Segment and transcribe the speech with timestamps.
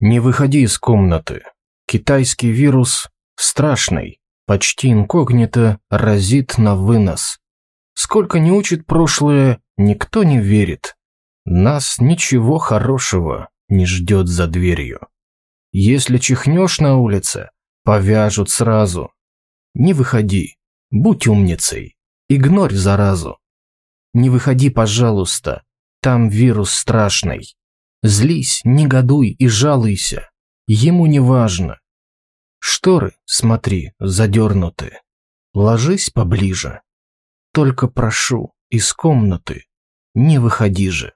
[0.00, 1.42] Не выходи из комнаты.
[1.86, 7.38] Китайский вирус страшный, почти инкогнито разит на вынос.
[7.94, 10.96] Сколько не учит прошлое, никто не верит.
[11.46, 15.08] Нас ничего хорошего не ждет за дверью.
[15.72, 17.50] Если чихнешь на улице,
[17.82, 19.12] повяжут сразу.
[19.74, 20.58] Не выходи,
[20.90, 21.96] будь умницей,
[22.28, 23.38] игнорь заразу.
[24.12, 25.62] Не выходи, пожалуйста,
[26.02, 27.56] там вирус страшный.
[28.02, 30.30] Злись, негодуй и жалуйся,
[30.66, 31.80] ему не важно.
[32.58, 34.98] Шторы, смотри, задернуты.
[35.54, 36.82] Ложись поближе.
[37.52, 39.64] Только прошу, из комнаты
[40.14, 41.14] не выходи же.